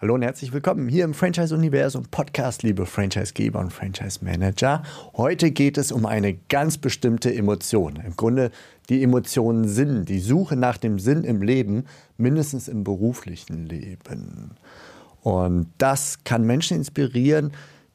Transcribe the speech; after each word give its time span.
Hallo 0.00 0.14
und 0.14 0.22
herzlich 0.22 0.52
willkommen 0.52 0.88
hier 0.88 1.04
im 1.04 1.12
Franchise-Universum 1.12 2.04
Podcast, 2.04 2.62
liebe 2.62 2.86
Franchisegeber 2.86 3.58
und 3.58 3.72
Franchise-Manager. 3.72 4.84
Heute 5.16 5.50
geht 5.50 5.76
es 5.76 5.90
um 5.90 6.06
eine 6.06 6.34
ganz 6.34 6.78
bestimmte 6.78 7.34
Emotion. 7.34 7.96
Im 8.06 8.14
Grunde 8.14 8.52
die 8.90 9.02
Emotion 9.02 9.66
Sinn, 9.66 10.04
die 10.04 10.20
Suche 10.20 10.54
nach 10.54 10.76
dem 10.76 11.00
Sinn 11.00 11.24
im 11.24 11.42
Leben, 11.42 11.82
mindestens 12.16 12.68
im 12.68 12.84
beruflichen 12.84 13.66
Leben. 13.66 14.52
Und 15.22 15.66
das 15.78 16.22
kann 16.22 16.44
Menschen 16.44 16.76
inspirieren, 16.76 17.50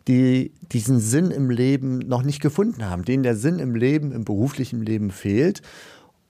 die 0.09 0.51
diesen 0.73 0.99
Sinn 0.99 1.31
im 1.31 1.49
Leben 1.49 1.99
noch 1.99 2.23
nicht 2.23 2.41
gefunden 2.41 2.89
haben, 2.89 3.05
denen 3.05 3.23
der 3.23 3.37
Sinn 3.37 3.59
im 3.59 3.75
Leben, 3.75 4.11
im 4.11 4.25
beruflichen 4.25 4.81
Leben 4.81 5.09
fehlt. 5.09 5.61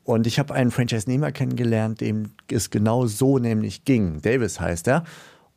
Und 0.03 0.27
ich 0.27 0.37
habe 0.37 0.53
einen 0.53 0.69
Franchise-Nehmer 0.69 1.31
kennengelernt, 1.31 1.99
dem 1.99 2.29
es 2.51 2.69
genau 2.69 3.07
so 3.07 3.39
nämlich 3.39 3.85
ging. 3.85 4.21
Davis 4.21 4.59
heißt 4.59 4.87
er. 4.87 5.03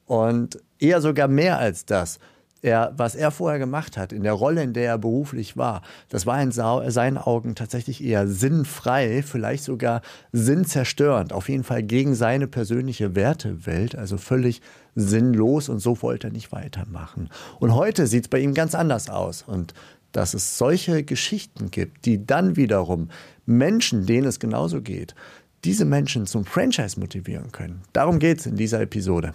Und 0.07 0.59
eher 0.79 1.01
sogar 1.01 1.29
mehr 1.29 1.59
als 1.59 1.85
das. 1.85 2.19
Er, 2.63 2.95
was 2.97 3.15
er 3.15 3.31
vorher 3.31 3.59
gemacht 3.59 3.97
hat, 3.97 4.13
in 4.13 4.23
der 4.23 4.33
Rolle, 4.33 4.63
in 4.63 4.73
der 4.73 4.87
er 4.87 4.99
beruflich 4.99 5.57
war, 5.57 5.83
das 6.09 6.27
war 6.27 6.43
in 6.43 6.51
seinen 6.51 7.19
Augen 7.19 7.55
tatsächlich 7.55 8.03
eher 8.03 8.27
sinnfrei, 8.27 9.23
vielleicht 9.23 9.63
sogar 9.63 10.01
sinnzerstörend, 10.33 11.33
auf 11.33 11.49
jeden 11.49 11.65
Fall 11.65 11.83
gegen 11.83 12.15
seine 12.15 12.49
persönliche 12.49 13.15
Wertewelt, 13.15 13.95
also 13.95 14.17
völlig 14.17 14.63
sinnlos 14.95 15.69
und 15.69 15.81
so 15.81 16.01
wollte 16.03 16.29
er 16.29 16.33
nicht 16.33 16.51
weitermachen. 16.51 17.29
Und 17.61 17.75
heute 17.75 18.07
sieht 18.07 18.25
es 18.25 18.29
bei 18.29 18.41
ihm 18.41 18.55
ganz 18.55 18.75
anders 18.75 19.11
aus. 19.11 19.45
Und 19.47 19.75
dass 20.13 20.33
es 20.33 20.57
solche 20.57 21.05
Geschichten 21.05 21.71
gibt, 21.71 22.07
die 22.07 22.25
dann 22.25 22.57
wiederum 22.57 23.11
Menschen, 23.45 24.07
denen 24.07 24.27
es 24.27 24.41
genauso 24.41 24.81
geht, 24.81 25.15
diese 25.65 25.85
Menschen 25.85 26.27
zum 26.27 26.47
Franchise 26.47 26.99
motivieren 26.99 27.53
können. 27.53 27.83
Darum 27.93 28.19
geht 28.19 28.41
es 28.41 28.47
in 28.47 28.57
dieser 28.57 28.81
Episode. 28.81 29.35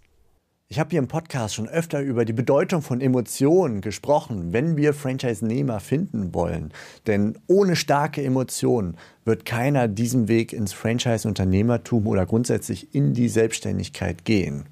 Ich 0.71 0.79
habe 0.79 0.91
hier 0.91 0.99
im 0.99 1.09
Podcast 1.09 1.55
schon 1.55 1.67
öfter 1.67 1.99
über 1.99 2.23
die 2.23 2.31
Bedeutung 2.31 2.81
von 2.81 3.01
Emotionen 3.01 3.81
gesprochen, 3.81 4.53
wenn 4.53 4.77
wir 4.77 4.93
Franchise-Nehmer 4.93 5.81
finden 5.81 6.33
wollen. 6.33 6.71
Denn 7.07 7.37
ohne 7.47 7.75
starke 7.75 8.23
Emotionen 8.23 8.95
wird 9.25 9.43
keiner 9.43 9.89
diesen 9.89 10.29
Weg 10.29 10.53
ins 10.53 10.71
Franchise-Unternehmertum 10.71 12.07
oder 12.07 12.25
grundsätzlich 12.25 12.95
in 12.95 13.13
die 13.13 13.27
Selbstständigkeit 13.27 14.23
gehen. 14.23 14.63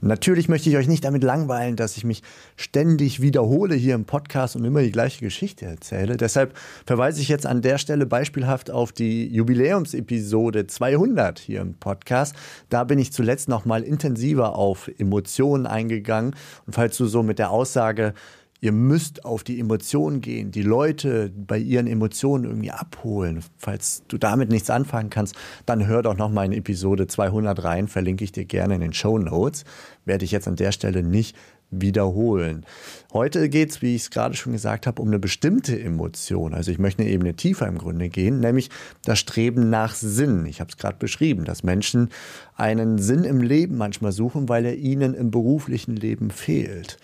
Natürlich 0.00 0.48
möchte 0.48 0.70
ich 0.70 0.76
euch 0.76 0.86
nicht 0.86 1.04
damit 1.04 1.24
langweilen, 1.24 1.74
dass 1.76 1.96
ich 1.96 2.04
mich 2.04 2.22
ständig 2.56 3.20
wiederhole 3.20 3.74
hier 3.74 3.94
im 3.94 4.04
Podcast 4.04 4.54
und 4.54 4.64
immer 4.64 4.82
die 4.82 4.92
gleiche 4.92 5.24
Geschichte 5.24 5.66
erzähle. 5.66 6.16
Deshalb 6.16 6.56
verweise 6.86 7.20
ich 7.20 7.28
jetzt 7.28 7.46
an 7.46 7.62
der 7.62 7.78
Stelle 7.78 8.06
beispielhaft 8.06 8.70
auf 8.70 8.92
die 8.92 9.26
Jubiläumsepisode 9.26 10.66
200 10.66 11.38
hier 11.40 11.60
im 11.60 11.74
Podcast. 11.74 12.36
Da 12.68 12.84
bin 12.84 12.98
ich 12.98 13.12
zuletzt 13.12 13.48
noch 13.48 13.64
mal 13.64 13.82
intensiver 13.82 14.54
auf 14.54 14.88
Emotionen 14.98 15.66
eingegangen. 15.66 16.34
Und 16.66 16.74
falls 16.74 16.96
du 16.96 17.06
so 17.06 17.22
mit 17.22 17.38
der 17.38 17.50
Aussage 17.50 18.14
ihr 18.60 18.72
müsst 18.72 19.24
auf 19.24 19.44
die 19.44 19.60
Emotionen 19.60 20.20
gehen, 20.20 20.50
die 20.50 20.62
Leute 20.62 21.30
bei 21.34 21.58
ihren 21.58 21.86
Emotionen 21.86 22.44
irgendwie 22.44 22.70
abholen. 22.70 23.42
Falls 23.56 24.02
du 24.08 24.18
damit 24.18 24.50
nichts 24.50 24.70
anfangen 24.70 25.10
kannst, 25.10 25.36
dann 25.66 25.86
hör 25.86 26.02
doch 26.02 26.16
noch 26.16 26.30
mal 26.30 26.44
in 26.44 26.52
Episode 26.52 27.06
200 27.06 27.62
rein, 27.62 27.88
verlinke 27.88 28.24
ich 28.24 28.32
dir 28.32 28.44
gerne 28.44 28.74
in 28.74 28.80
den 28.80 28.92
Show 28.92 29.18
Notes. 29.18 29.64
Werde 30.04 30.24
ich 30.24 30.32
jetzt 30.32 30.48
an 30.48 30.56
der 30.56 30.72
Stelle 30.72 31.02
nicht 31.02 31.36
wiederholen. 31.70 32.64
Heute 33.12 33.48
geht 33.48 33.70
es, 33.70 33.82
wie 33.82 33.94
ich 33.94 34.02
es 34.02 34.10
gerade 34.10 34.34
schon 34.34 34.52
gesagt 34.52 34.86
habe, 34.86 35.02
um 35.02 35.08
eine 35.08 35.18
bestimmte 35.18 35.78
Emotion. 35.78 36.54
Also 36.54 36.70
ich 36.70 36.78
möchte 36.78 37.02
eine 37.02 37.10
Ebene 37.10 37.34
tiefer 37.34 37.66
im 37.66 37.78
Grunde 37.78 38.08
gehen, 38.08 38.40
nämlich 38.40 38.70
das 39.04 39.18
Streben 39.18 39.68
nach 39.68 39.94
Sinn. 39.94 40.46
Ich 40.46 40.60
habe 40.60 40.70
es 40.70 40.78
gerade 40.78 40.96
beschrieben, 40.98 41.44
dass 41.44 41.62
Menschen 41.62 42.08
einen 42.56 42.98
Sinn 42.98 43.24
im 43.24 43.42
Leben 43.42 43.76
manchmal 43.76 44.12
suchen, 44.12 44.48
weil 44.48 44.64
er 44.64 44.76
ihnen 44.76 45.14
im 45.14 45.30
beruflichen 45.30 45.94
Leben 45.94 46.30
fehlt. 46.30 46.98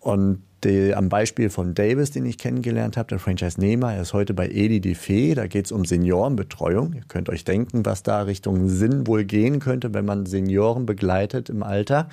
Und 0.00 0.42
die, 0.64 0.92
am 0.92 1.08
Beispiel 1.08 1.50
von 1.50 1.74
Davis, 1.74 2.10
den 2.10 2.26
ich 2.26 2.36
kennengelernt 2.36 2.96
habe, 2.96 3.08
der 3.08 3.18
Franchise-Nehmer, 3.20 3.94
er 3.94 4.02
ist 4.02 4.12
heute 4.12 4.34
bei 4.34 4.48
Edi 4.48 4.80
Defe, 4.80 5.34
da 5.34 5.46
geht 5.46 5.66
es 5.66 5.72
um 5.72 5.84
Seniorenbetreuung. 5.84 6.94
Ihr 6.94 7.04
könnt 7.06 7.28
euch 7.28 7.44
denken, 7.44 7.86
was 7.86 8.02
da 8.02 8.22
Richtung 8.22 8.68
Sinn 8.68 9.06
wohl 9.06 9.24
gehen 9.24 9.60
könnte, 9.60 9.94
wenn 9.94 10.04
man 10.04 10.26
Senioren 10.26 10.84
begleitet 10.84 11.48
im 11.48 11.62
Alter. 11.62 12.08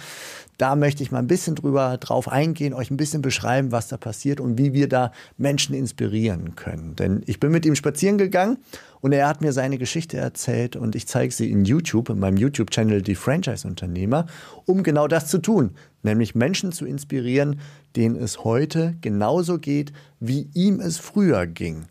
Da 0.57 0.75
möchte 0.75 1.01
ich 1.01 1.11
mal 1.11 1.19
ein 1.19 1.27
bisschen 1.27 1.55
drüber 1.55 1.97
drauf 1.97 2.27
eingehen, 2.27 2.73
euch 2.73 2.91
ein 2.91 2.97
bisschen 2.97 3.21
beschreiben, 3.21 3.71
was 3.71 3.87
da 3.87 3.97
passiert 3.97 4.39
und 4.39 4.57
wie 4.59 4.73
wir 4.73 4.87
da 4.87 5.11
Menschen 5.37 5.75
inspirieren 5.75 6.55
können. 6.55 6.95
Denn 6.95 7.23
ich 7.25 7.39
bin 7.39 7.51
mit 7.51 7.65
ihm 7.65 7.75
spazieren 7.75 8.17
gegangen 8.17 8.57
und 9.05 9.11
er 9.11 9.27
hat 9.27 9.41
mir 9.41 9.53
seine 9.53 9.77
Geschichte 9.77 10.17
erzählt 10.17 10.75
und 10.75 10.95
ich 10.95 11.05
zeige 11.05 11.31
sie 11.31 11.51
in 11.51 11.63
YouTube, 11.63 12.09
in 12.09 12.17
meinem 12.17 12.37
YouTube-Channel 12.37 13.03
Die 13.03 13.13
Franchise-Unternehmer, 13.13 14.25
um 14.65 14.81
genau 14.81 15.07
das 15.07 15.27
zu 15.27 15.37
tun, 15.37 15.75
nämlich 16.01 16.33
Menschen 16.33 16.71
zu 16.71 16.87
inspirieren, 16.87 17.59
denen 17.95 18.15
es 18.15 18.43
heute 18.43 18.95
genauso 19.01 19.59
geht, 19.59 19.93
wie 20.19 20.49
ihm 20.55 20.79
es 20.79 20.97
früher 20.97 21.45
ging. 21.45 21.85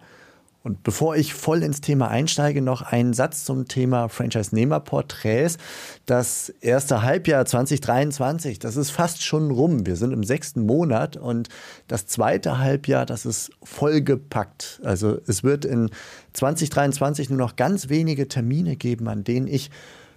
Und 0.64 0.82
bevor 0.82 1.14
ich 1.14 1.34
voll 1.34 1.62
ins 1.62 1.82
Thema 1.82 2.08
einsteige, 2.08 2.62
noch 2.62 2.80
ein 2.80 3.12
Satz 3.12 3.44
zum 3.44 3.68
Thema 3.68 4.08
Franchise-Nehmer-Porträts. 4.08 5.58
Das 6.06 6.48
erste 6.62 7.02
Halbjahr 7.02 7.44
2023, 7.44 8.60
das 8.60 8.76
ist 8.76 8.90
fast 8.90 9.22
schon 9.22 9.50
rum. 9.50 9.84
Wir 9.84 9.96
sind 9.96 10.14
im 10.14 10.24
sechsten 10.24 10.64
Monat 10.64 11.18
und 11.18 11.50
das 11.86 12.06
zweite 12.06 12.58
Halbjahr, 12.58 13.04
das 13.04 13.26
ist 13.26 13.50
vollgepackt. 13.62 14.80
Also 14.82 15.18
es 15.26 15.44
wird 15.44 15.66
in 15.66 15.90
2023 16.32 17.28
nur 17.28 17.38
noch 17.38 17.56
ganz 17.56 17.90
wenige 17.90 18.26
Termine 18.26 18.76
geben, 18.76 19.06
an 19.08 19.22
denen 19.22 19.46
ich 19.46 19.70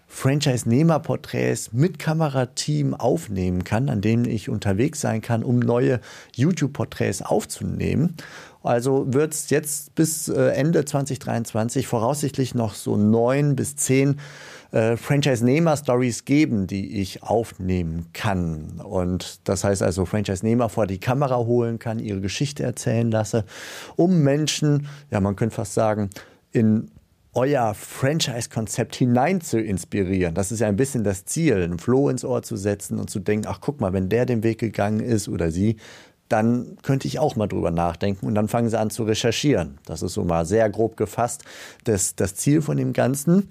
Franchise-Nehmer-Porträts 0.07 1.73
mit 1.73 2.00
Kamerateam 2.00 2.94
aufnehmen 2.94 3.63
kann, 3.63 3.90
an 3.90 4.01
denen 4.01 4.25
ich 4.25 4.50
unterwegs 4.50 5.01
sein 5.01 5.22
kann, 5.22 5.44
um 5.44 5.59
neue 5.59 6.00
YouTube-Porträts 6.34 7.22
aufzunehmen. 7.22 8.16
Also 8.63 9.13
wird 9.13 9.34
es 9.34 9.50
jetzt 9.50 9.95
bis 9.95 10.29
äh, 10.29 10.50
Ende 10.50 10.85
2023 10.85 11.88
voraussichtlich 11.88 12.56
noch 12.56 12.73
so 12.73 12.97
neun 12.97 13.56
bis 13.56 13.75
zehn 13.75 14.19
äh, 14.72 14.97
Franchise-Nehmer-Stories 14.97 16.25
geben, 16.25 16.68
die 16.68 17.00
ich 17.01 17.24
aufnehmen 17.24 18.07
kann. 18.13 18.81
Und 18.84 19.47
das 19.47 19.63
heißt 19.63 19.84
also, 19.84 20.06
Franchise-Nehmer 20.06 20.69
vor 20.69 20.88
die 20.88 21.00
Kamera 21.00 21.38
holen 21.38 21.79
kann, 21.79 22.00
ihre 22.00 22.22
Geschichte 22.22 22.63
erzählen 22.63 23.12
lasse, 23.12 23.45
um 23.95 24.22
Menschen, 24.22 24.88
ja, 25.12 25.19
man 25.19 25.35
könnte 25.35 25.56
fast 25.56 25.74
sagen, 25.74 26.09
in 26.51 26.91
euer 27.38 27.75
Franchise-Konzept 27.75 28.96
hinein 28.96 29.42
zu 29.42 29.62
inspirieren. 29.62 30.34
Das 30.34 30.52
ist 30.52 30.59
ja 30.59 30.68
ein 30.68 30.75
bisschen 30.75 31.03
das 31.03 31.24
Ziel, 31.25 31.62
ein 31.62 31.78
Floh 31.78 32.09
ins 32.09 32.25
Ohr 32.25 32.42
zu 32.42 32.58
setzen 32.58 33.00
und 33.00 33.12
zu 33.12 33.20
denken, 33.20 33.46
ach 33.48 33.59
guck 33.62 33.80
mal, 33.80 33.94
wenn 33.94 34.09
der 34.09 34.25
den 34.25 34.42
Weg 34.42 34.58
gegangen 34.58 35.00
ist 35.00 35.30
oder 35.30 35.52
sie, 35.52 35.78
dann 36.30 36.78
könnte 36.81 37.08
ich 37.08 37.20
auch 37.20 37.36
mal 37.36 37.48
drüber 37.48 37.70
nachdenken 37.70 38.25
und 38.25 38.34
dann 38.34 38.48
fangen 38.48 38.70
sie 38.70 38.80
an 38.80 38.90
zu 38.90 39.03
recherchieren. 39.03 39.78
Das 39.86 40.02
ist 40.02 40.14
so 40.14 40.24
mal 40.24 40.48
sehr 40.48 40.68
grob 40.72 40.98
gefasst 40.98 41.44
das, 41.84 42.16
das 42.16 42.34
Ziel 42.34 42.64
von 42.64 42.75
dem 42.75 42.92
Ganzen. 42.92 43.50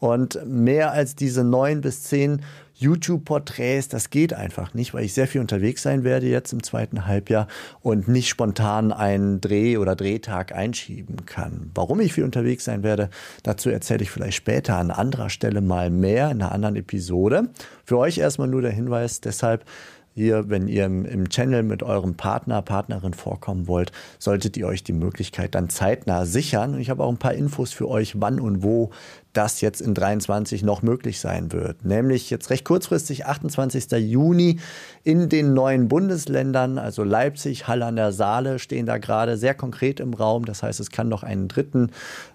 Und 0.00 0.40
mehr 0.46 0.92
als 0.92 1.14
diese 1.14 1.44
neun 1.44 1.82
bis 1.82 2.02
zehn 2.04 2.40
YouTube-Porträts, 2.74 3.88
das 3.88 4.08
geht 4.08 4.32
einfach 4.32 4.72
nicht, 4.72 4.94
weil 4.94 5.04
ich 5.04 5.12
sehr 5.12 5.28
viel 5.28 5.42
unterwegs 5.42 5.82
sein 5.82 6.02
werde 6.02 6.26
jetzt 6.26 6.54
im 6.54 6.62
zweiten 6.62 7.06
Halbjahr 7.06 7.46
und 7.82 8.08
nicht 8.08 8.30
spontan 8.30 8.90
einen 8.92 9.42
Dreh 9.42 9.76
oder 9.76 9.94
Drehtag 9.94 10.52
einschieben 10.52 11.26
kann. 11.26 11.70
Warum 11.74 12.00
ich 12.00 12.14
viel 12.14 12.24
unterwegs 12.24 12.64
sein 12.64 12.82
werde, 12.82 13.10
dazu 13.42 13.68
erzähle 13.68 14.02
ich 14.02 14.10
vielleicht 14.10 14.38
später 14.38 14.76
an 14.76 14.90
anderer 14.90 15.28
Stelle 15.28 15.60
mal 15.60 15.90
mehr 15.90 16.30
in 16.30 16.40
einer 16.40 16.52
anderen 16.52 16.76
Episode. 16.76 17.50
Für 17.84 17.98
euch 17.98 18.16
erstmal 18.16 18.48
nur 18.48 18.62
der 18.62 18.72
Hinweis, 18.72 19.20
deshalb 19.20 19.66
hier, 20.14 20.50
wenn 20.50 20.66
ihr 20.66 20.86
im, 20.86 21.04
im, 21.04 21.28
Channel 21.28 21.62
mit 21.62 21.82
eurem 21.82 22.14
Partner, 22.14 22.62
Partnerin 22.62 23.14
vorkommen 23.14 23.68
wollt, 23.68 23.92
solltet 24.18 24.56
ihr 24.56 24.66
euch 24.66 24.82
die 24.82 24.92
Möglichkeit 24.92 25.54
dann 25.54 25.68
zeitnah 25.68 26.26
sichern. 26.26 26.74
Und 26.74 26.80
ich 26.80 26.90
habe 26.90 27.04
auch 27.04 27.10
ein 27.10 27.18
paar 27.18 27.34
Infos 27.34 27.72
für 27.72 27.88
euch, 27.88 28.20
wann 28.20 28.40
und 28.40 28.62
wo 28.62 28.90
das 29.32 29.60
jetzt 29.60 29.80
in 29.80 29.94
23 29.94 30.62
noch 30.62 30.82
möglich 30.82 31.20
sein 31.20 31.52
wird. 31.52 31.84
Nämlich 31.84 32.30
jetzt 32.30 32.50
recht 32.50 32.64
kurzfristig, 32.64 33.26
28. 33.26 33.90
Juni 33.92 34.58
in 35.04 35.28
den 35.28 35.54
neuen 35.54 35.88
Bundesländern, 35.88 36.78
also 36.78 37.04
Leipzig, 37.04 37.68
Halle 37.68 37.86
an 37.86 37.96
der 37.96 38.12
Saale, 38.12 38.58
stehen 38.58 38.86
da 38.86 38.98
gerade 38.98 39.36
sehr 39.36 39.54
konkret 39.54 40.00
im 40.00 40.14
Raum. 40.14 40.44
Das 40.44 40.62
heißt, 40.62 40.80
es 40.80 40.90
kann 40.90 41.08
noch 41.08 41.22
einen 41.22 41.48
dritten 41.48 41.90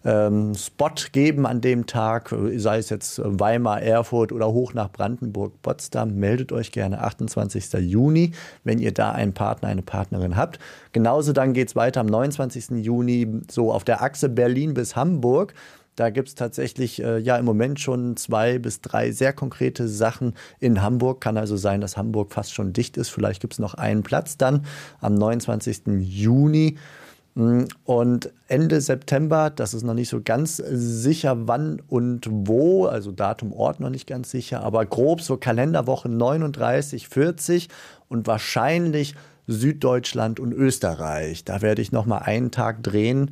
ähm, 0.06 0.56
Spot 0.56 0.90
geben 1.12 1.46
an 1.46 1.62
dem 1.62 1.86
Tag, 1.86 2.34
sei 2.56 2.78
es 2.78 2.90
jetzt 2.90 3.22
Weimar, 3.24 3.82
Erfurt 3.82 4.32
oder 4.32 4.52
hoch 4.54 4.74
nach 4.74 4.90
Brandenburg, 4.92 5.62
Potsdam. 5.62 6.16
Meldet 6.16 6.52
euch 6.52 6.72
gerne 6.72 7.02
28. 7.02 7.74
Juni, 7.74 8.32
wenn 8.64 8.80
ihr 8.80 8.94
da 8.94 9.12
einen 9.12 9.34
Partner, 9.34 9.68
eine 9.70 9.82
Partnerin 9.82 10.38
habt. 10.38 10.60
Genauso 10.94 11.34
dann 11.34 11.54
geht 11.54 11.68
es 11.68 11.76
weiter 11.76 12.00
am 12.00 12.08
29. 12.08 12.84
Juni 12.84 13.42
so 13.52 13.74
auf 13.74 13.84
der 13.84 14.02
Achse 14.02 14.30
Berlin 14.30 14.74
bis 14.74 14.96
Hamburg. 14.96 15.54
Da 15.96 16.10
gibt 16.10 16.28
es 16.28 16.36
tatsächlich 16.36 17.02
äh, 17.02 17.20
ja 17.20 17.38
im 17.38 17.46
Moment 17.46 17.80
schon 17.80 18.18
zwei 18.18 18.60
bis 18.60 18.82
drei 18.82 19.12
sehr 19.12 19.34
konkrete 19.34 19.88
Sachen 19.88 20.34
in 20.60 20.82
Hamburg. 20.82 21.22
Kann 21.22 21.38
also 21.38 21.56
sein, 21.56 21.82
dass 21.82 21.98
Hamburg 21.98 22.34
fast 22.34 22.54
schon 22.54 22.74
dicht 22.74 22.98
ist. 22.98 23.10
Vielleicht 23.10 23.42
gibt 23.42 23.54
es 23.54 23.60
noch 23.60 23.76
einen 23.76 24.04
Platz 24.04 24.38
dann 24.38 24.66
am 25.00 25.16
29. 25.16 25.84
Juni. 26.02 26.78
Mm, 27.36 27.64
und 27.84 28.32
Ende 28.48 28.82
September, 28.82 29.50
das 29.50 29.74
ist 29.74 29.84
noch 29.84 29.94
nicht 29.94 30.10
so 30.10 30.22
ganz 30.22 30.58
sicher, 30.58 31.48
wann 31.48 31.82
und 31.88 32.28
wo, 32.30 32.86
also 32.86 33.12
Datum, 33.12 33.54
Ort 33.54 33.80
noch 33.80 33.90
nicht 33.90 34.08
ganz 34.08 34.32
sicher, 34.32 34.64
aber 34.64 34.86
grob 34.86 35.22
so 35.22 35.38
Kalenderwoche 35.38 36.10
39, 36.10 37.08
40 37.08 37.70
und 38.08 38.28
wahrscheinlich 38.28 39.16
Süddeutschland 39.48 40.40
und 40.40 40.54
Österreich. 40.54 41.44
Da 41.44 41.62
werde 41.62 41.82
ich 41.82 41.92
noch 41.92 42.06
mal 42.06 42.20
einen 42.20 42.52
Tag 42.52 42.84
drehen 42.84 43.32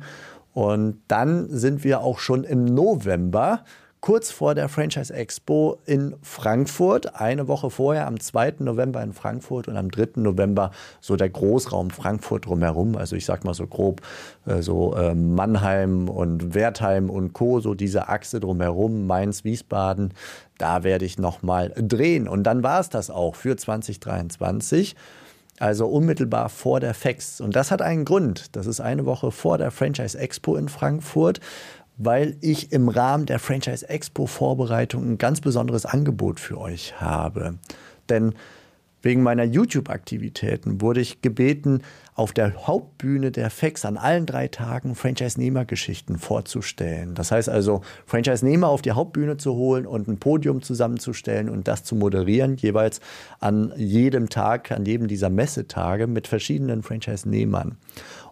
und 0.54 1.02
dann 1.08 1.48
sind 1.50 1.84
wir 1.84 2.00
auch 2.00 2.18
schon 2.18 2.44
im 2.44 2.64
November, 2.64 3.64
kurz 4.00 4.30
vor 4.30 4.54
der 4.54 4.68
Franchise 4.68 5.12
Expo 5.12 5.80
in 5.86 6.14
Frankfurt. 6.22 7.18
Eine 7.18 7.48
Woche 7.48 7.70
vorher, 7.70 8.06
am 8.06 8.20
2. 8.20 8.56
November 8.58 9.02
in 9.02 9.14
Frankfurt 9.14 9.66
und 9.66 9.76
am 9.76 9.90
3. 9.90 10.20
November 10.20 10.70
so 11.00 11.16
der 11.16 11.30
Großraum 11.30 11.90
Frankfurt 11.90 12.46
drumherum. 12.46 12.96
Also 12.96 13.16
ich 13.16 13.24
sag 13.24 13.44
mal 13.44 13.54
so 13.54 13.66
grob 13.66 14.02
äh, 14.46 14.60
so 14.62 14.94
äh, 14.94 15.14
Mannheim 15.14 16.08
und 16.08 16.54
Wertheim 16.54 17.08
und 17.10 17.32
Co., 17.32 17.60
so 17.60 17.74
diese 17.74 18.08
Achse 18.08 18.40
drumherum, 18.40 19.06
Mainz, 19.06 19.42
Wiesbaden. 19.42 20.12
Da 20.58 20.84
werde 20.84 21.06
ich 21.06 21.18
nochmal 21.18 21.72
drehen. 21.74 22.28
Und 22.28 22.44
dann 22.44 22.62
war 22.62 22.80
es 22.80 22.90
das 22.90 23.10
auch 23.10 23.34
für 23.34 23.56
2023 23.56 24.94
also 25.58 25.86
unmittelbar 25.86 26.48
vor 26.48 26.80
der 26.80 26.94
FEX. 26.94 27.40
Und 27.40 27.54
das 27.56 27.70
hat 27.70 27.82
einen 27.82 28.04
Grund. 28.04 28.56
Das 28.56 28.66
ist 28.66 28.80
eine 28.80 29.06
Woche 29.06 29.30
vor 29.30 29.58
der 29.58 29.70
Franchise 29.70 30.18
Expo 30.18 30.56
in 30.56 30.68
Frankfurt, 30.68 31.40
weil 31.96 32.36
ich 32.40 32.72
im 32.72 32.88
Rahmen 32.88 33.26
der 33.26 33.38
Franchise 33.38 33.88
Expo 33.88 34.26
Vorbereitung 34.26 35.12
ein 35.12 35.18
ganz 35.18 35.40
besonderes 35.40 35.86
Angebot 35.86 36.40
für 36.40 36.58
euch 36.58 37.00
habe. 37.00 37.54
Denn 38.08 38.34
Wegen 39.04 39.22
meiner 39.22 39.44
YouTube-Aktivitäten 39.44 40.80
wurde 40.80 41.02
ich 41.02 41.20
gebeten, 41.20 41.82
auf 42.14 42.32
der 42.32 42.66
Hauptbühne 42.66 43.30
der 43.32 43.50
FEX 43.50 43.84
an 43.84 43.98
allen 43.98 44.24
drei 44.24 44.48
Tagen 44.48 44.94
Franchise-Nehmer-Geschichten 44.94 46.16
vorzustellen. 46.16 47.14
Das 47.14 47.30
heißt 47.30 47.50
also, 47.50 47.82
Franchise-Nehmer 48.06 48.68
auf 48.68 48.80
die 48.80 48.92
Hauptbühne 48.92 49.36
zu 49.36 49.56
holen 49.56 49.84
und 49.84 50.08
ein 50.08 50.18
Podium 50.18 50.62
zusammenzustellen 50.62 51.50
und 51.50 51.68
das 51.68 51.84
zu 51.84 51.96
moderieren, 51.96 52.56
jeweils 52.56 53.00
an 53.40 53.74
jedem 53.76 54.30
Tag, 54.30 54.72
an 54.72 54.86
jedem 54.86 55.06
dieser 55.06 55.28
Messetage 55.28 56.06
mit 56.06 56.26
verschiedenen 56.26 56.82
Franchise-Nehmern. 56.82 57.76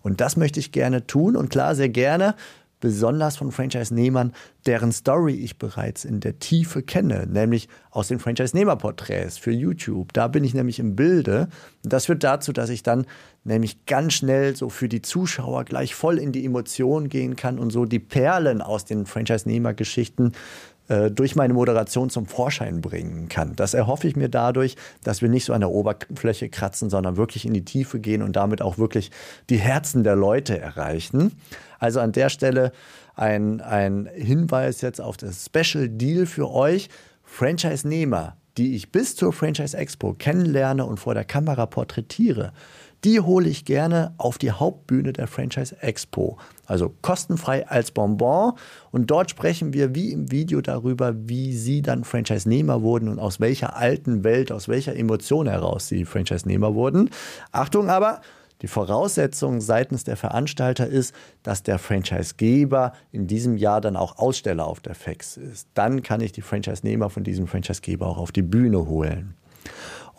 Und 0.00 0.22
das 0.22 0.38
möchte 0.38 0.58
ich 0.58 0.72
gerne 0.72 1.06
tun 1.06 1.36
und 1.36 1.50
klar, 1.50 1.74
sehr 1.74 1.90
gerne 1.90 2.34
besonders 2.82 3.36
von 3.36 3.52
Franchise-Nehmern, 3.52 4.32
deren 4.66 4.92
Story 4.92 5.34
ich 5.34 5.56
bereits 5.56 6.04
in 6.04 6.18
der 6.18 6.40
Tiefe 6.40 6.82
kenne, 6.82 7.26
nämlich 7.26 7.68
aus 7.90 8.08
den 8.08 8.18
Franchise-Nehmer-Porträts 8.18 9.38
für 9.38 9.52
YouTube. 9.52 10.12
Da 10.12 10.26
bin 10.26 10.42
ich 10.42 10.52
nämlich 10.52 10.80
im 10.80 10.96
Bilde. 10.96 11.48
das 11.84 12.06
führt 12.06 12.24
dazu, 12.24 12.52
dass 12.52 12.70
ich 12.70 12.82
dann 12.82 13.06
nämlich 13.44 13.86
ganz 13.86 14.14
schnell 14.14 14.56
so 14.56 14.68
für 14.68 14.88
die 14.88 15.00
Zuschauer 15.00 15.64
gleich 15.64 15.94
voll 15.94 16.18
in 16.18 16.32
die 16.32 16.44
Emotionen 16.44 17.08
gehen 17.08 17.36
kann 17.36 17.58
und 17.58 17.70
so 17.70 17.84
die 17.84 18.00
Perlen 18.00 18.60
aus 18.60 18.84
den 18.84 19.06
Franchise-Nehmer-Geschichten 19.06 20.32
durch 20.88 21.36
meine 21.36 21.54
Moderation 21.54 22.10
zum 22.10 22.26
Vorschein 22.26 22.80
bringen 22.80 23.28
kann. 23.28 23.54
Das 23.56 23.72
erhoffe 23.72 24.08
ich 24.08 24.16
mir 24.16 24.28
dadurch, 24.28 24.76
dass 25.04 25.22
wir 25.22 25.28
nicht 25.28 25.44
so 25.44 25.52
an 25.52 25.60
der 25.60 25.70
Oberfläche 25.70 26.48
kratzen, 26.48 26.90
sondern 26.90 27.16
wirklich 27.16 27.46
in 27.46 27.54
die 27.54 27.64
Tiefe 27.64 28.00
gehen 28.00 28.20
und 28.20 28.34
damit 28.36 28.60
auch 28.60 28.78
wirklich 28.78 29.10
die 29.48 29.58
Herzen 29.58 30.02
der 30.02 30.16
Leute 30.16 30.58
erreichen. 30.58 31.32
Also 31.78 32.00
an 32.00 32.12
der 32.12 32.28
Stelle 32.28 32.72
ein, 33.14 33.60
ein 33.60 34.08
Hinweis 34.14 34.80
jetzt 34.80 35.00
auf 35.00 35.16
das 35.16 35.46
Special 35.46 35.88
Deal 35.88 36.26
für 36.26 36.50
euch. 36.50 36.88
Franchise-Nehmer, 37.22 38.36
die 38.58 38.74
ich 38.74 38.92
bis 38.92 39.16
zur 39.16 39.32
Franchise 39.32 39.76
Expo 39.76 40.14
kennenlerne 40.14 40.84
und 40.84 40.98
vor 40.98 41.14
der 41.14 41.24
Kamera 41.24 41.66
porträtiere, 41.66 42.52
die 43.04 43.20
hole 43.20 43.48
ich 43.48 43.64
gerne 43.64 44.14
auf 44.18 44.38
die 44.38 44.52
Hauptbühne 44.52 45.12
der 45.12 45.26
Franchise 45.26 45.76
Expo. 45.80 46.38
Also 46.66 46.94
kostenfrei 47.02 47.66
als 47.66 47.90
Bonbon. 47.90 48.52
Und 48.90 49.10
dort 49.10 49.30
sprechen 49.30 49.72
wir 49.72 49.94
wie 49.94 50.12
im 50.12 50.30
Video 50.30 50.60
darüber, 50.60 51.14
wie 51.16 51.52
Sie 51.52 51.82
dann 51.82 52.04
Franchise-Nehmer 52.04 52.82
wurden 52.82 53.08
und 53.08 53.18
aus 53.18 53.40
welcher 53.40 53.76
alten 53.76 54.22
Welt, 54.24 54.52
aus 54.52 54.68
welcher 54.68 54.94
Emotion 54.94 55.48
heraus 55.48 55.88
Sie 55.88 56.04
Franchise-Nehmer 56.04 56.74
wurden. 56.74 57.10
Achtung 57.50 57.90
aber, 57.90 58.20
die 58.62 58.68
Voraussetzung 58.68 59.60
seitens 59.60 60.04
der 60.04 60.16
Veranstalter 60.16 60.86
ist, 60.86 61.12
dass 61.42 61.64
der 61.64 61.80
Franchisegeber 61.80 62.92
in 63.10 63.26
diesem 63.26 63.56
Jahr 63.56 63.80
dann 63.80 63.96
auch 63.96 64.18
Aussteller 64.18 64.66
auf 64.66 64.78
der 64.78 64.94
FEX 64.94 65.36
ist. 65.36 65.66
Dann 65.74 66.04
kann 66.04 66.20
ich 66.20 66.30
die 66.30 66.42
Franchise-Nehmer 66.42 67.10
von 67.10 67.24
diesem 67.24 67.48
Franchisegeber 67.48 68.06
auch 68.06 68.18
auf 68.18 68.30
die 68.30 68.42
Bühne 68.42 68.86
holen. 68.86 69.34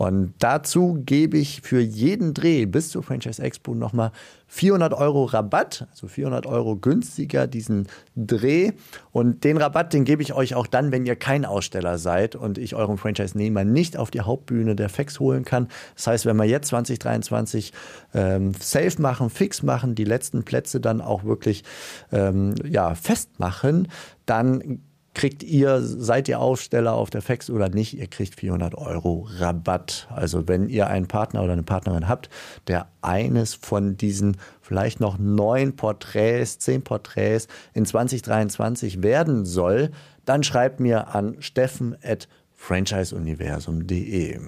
Und 0.04 0.34
dazu 0.40 1.02
gebe 1.06 1.38
ich 1.38 1.62
für 1.62 1.80
jeden 1.80 2.34
Dreh 2.34 2.66
bis 2.66 2.90
zur 2.90 3.04
Franchise 3.04 3.42
Expo 3.42 3.74
nochmal 3.74 4.12
400 4.48 4.94
Euro 4.94 5.24
Rabatt, 5.24 5.88
also 5.92 6.10
400 6.10 6.46
Euro 6.46 6.76
günstiger 6.76 7.48
diesen 7.48 7.88
Dreh. 8.18 8.74
Und 9.14 9.46
den 9.46 9.56
Rabatt, 9.56 9.94
den 9.94 10.04
gebe 10.04 10.22
ich 10.22 10.34
euch 10.34 10.56
auch 10.56 10.68
dann, 10.68 10.92
wenn 10.92 11.06
ihr 11.06 11.16
kein 11.16 11.46
Aussteller 11.46 11.98
seid 11.98 12.36
und 12.36 12.58
ich 12.58 12.76
euren 12.76 12.98
Franchise-Nehmer 12.98 13.64
nicht 13.64 13.96
auf 13.96 14.12
die 14.12 14.20
Hauptbühne 14.20 14.76
der 14.76 14.90
FEX 14.90 15.22
holen 15.22 15.46
kann. 15.46 15.70
Das 15.96 16.08
heißt, 16.08 16.26
wenn 16.26 16.36
wir 16.36 16.44
jetzt 16.44 16.68
2023 16.68 17.72
ähm, 18.14 18.52
safe 18.60 19.02
machen, 19.02 19.30
fix 19.30 19.64
machen, 19.64 19.96
die 19.96 20.04
letzten 20.04 20.44
Plätze 20.44 20.82
dann 20.82 21.00
auch 21.00 21.24
wirklich 21.24 21.64
ähm, 22.12 22.56
ja, 22.66 22.94
festmachen, 22.96 23.88
dann 24.26 24.82
kriegt 25.14 25.44
ihr, 25.44 25.82
seid 25.82 26.28
ihr 26.28 26.40
Aufsteller 26.40 26.94
auf 26.94 27.10
der 27.10 27.22
FEX 27.22 27.50
oder 27.50 27.70
nicht, 27.70 27.98
ihr 27.98 28.08
kriegt 28.08 28.40
400 28.40 28.76
Euro 28.76 29.28
Rabatt. 29.38 30.08
Also 30.10 30.48
wenn 30.48 30.70
ihr 30.70 30.88
einen 30.88 31.08
Partner 31.08 31.44
oder 31.44 31.54
eine 31.54 31.64
Partnerin 31.64 32.08
habt, 32.08 32.30
der 32.68 32.88
eines 33.02 33.54
von 33.54 33.98
diesen 33.98 34.38
vielleicht 34.62 35.00
noch 35.00 35.20
neun 35.20 35.76
Porträts, 35.76 36.60
zehn 36.60 36.84
Porträts 36.84 37.48
in 37.74 37.86
2023 37.86 39.04
werden 39.04 39.46
soll, 39.46 39.92
dann 40.26 40.44
schreibt 40.44 40.80
mir 40.80 41.14
an 41.14 41.36
steffen.franchiseuniversum.de. 41.40 44.40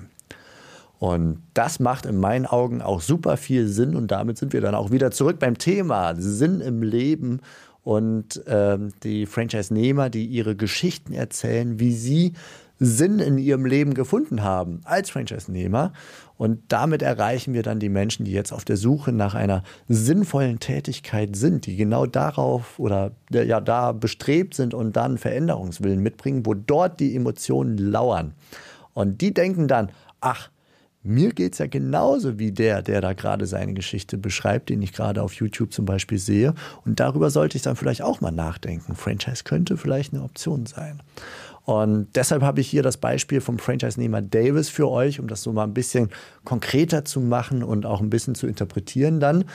Und 0.98 1.44
das 1.54 1.80
macht 1.80 2.06
in 2.06 2.18
meinen 2.18 2.46
Augen 2.46 2.82
auch 2.82 3.02
super 3.02 3.36
viel 3.38 3.68
Sinn 3.68 3.96
und 3.96 4.12
damit 4.12 4.38
sind 4.38 4.54
wir 4.54 4.62
dann 4.62 4.76
auch 4.76 4.92
wieder 4.92 5.12
zurück 5.12 5.40
beim 5.40 5.58
Thema 5.58 6.16
Sinn 6.18 6.62
im 6.62 6.82
Leben 6.82 7.42
und 7.86 8.44
ähm, 8.48 8.94
die 9.04 9.28
Franchise-Nehmer, 9.28 10.10
die 10.10 10.26
ihre 10.26 10.56
Geschichten 10.56 11.14
erzählen, 11.14 11.80
wie 11.80 11.94
sie 11.94 12.34
Sinn 12.80 13.20
in 13.20 13.38
ihrem 13.38 13.64
Leben 13.68 13.94
gefunden 13.94 14.44
haben 14.44 14.82
als 14.86 15.12
Franchise-Nehmer. 15.12 15.94
Und 16.36 16.64
damit 16.70 17.04
erreichen 17.04 17.54
wir 17.54 17.62
dann 17.62 17.80
die 17.80 17.90
Menschen, 17.90 18.26
die 18.26 18.32
jetzt 18.32 18.52
auf 18.52 18.66
der 18.66 18.76
Suche 18.76 19.12
nach 19.12 19.36
einer 19.36 19.62
sinnvollen 19.88 20.60
Tätigkeit 20.60 21.36
sind, 21.36 21.68
die 21.68 21.76
genau 21.76 22.08
darauf 22.08 22.80
oder 22.80 23.12
ja 23.32 23.62
da 23.62 23.92
bestrebt 23.92 24.56
sind 24.56 24.74
und 24.74 24.96
dann 24.96 25.20
Veränderungswillen 25.20 26.02
mitbringen, 26.02 26.44
wo 26.44 26.56
dort 26.56 27.00
die 27.00 27.16
Emotionen 27.16 27.78
lauern. 27.78 28.34
Und 28.94 29.22
die 29.22 29.32
denken 29.32 29.68
dann, 29.68 29.92
ach, 30.22 30.50
mir 31.06 31.32
geht 31.34 31.54
es 31.54 31.60
ja 31.60 31.68
genauso 31.68 32.40
wie 32.40 32.52
der, 32.52 32.82
der 32.82 33.00
da 33.00 33.14
gerade 33.14 33.46
seine 33.46 33.74
Geschichte 33.74 34.18
beschreibt, 34.18 34.70
den 34.70 34.82
ich 34.82 34.92
gerade 34.92 35.22
auf 35.22 35.34
YouTube 35.34 35.72
zum 35.72 35.86
Beispiel 35.86 36.18
sehe. 36.18 36.54
Und 36.84 37.00
darüber 37.00 37.30
sollte 37.30 37.58
ich 37.58 37.64
dann 37.64 37.76
vielleicht 37.76 38.02
auch 38.02 38.22
mal 38.22 38.32
nachdenken. 38.32 38.96
Franchise 38.96 39.44
könnte 39.44 39.78
vielleicht 39.78 40.14
eine 40.14 40.24
Option 40.24 40.66
sein. 40.66 41.02
Und 41.66 42.08
deshalb 42.16 42.44
habe 42.44 42.62
ich 42.62 42.68
hier 42.68 42.84
das 42.84 42.98
Beispiel 42.98 43.42
vom 43.42 43.58
Franchise-Nehmer 43.58 44.22
Davis 44.22 44.70
für 44.70 44.88
euch, 44.90 45.20
um 45.20 45.28
das 45.28 45.42
so 45.42 45.52
mal 45.52 45.64
ein 45.64 45.74
bisschen 45.74 46.10
konkreter 46.44 47.06
zu 47.06 47.20
machen 47.20 47.64
und 47.64 47.88
auch 47.88 48.02
ein 48.02 48.12
bisschen 48.12 48.36
zu 48.36 48.46
interpretieren 48.46 49.20
dann. 49.20 49.46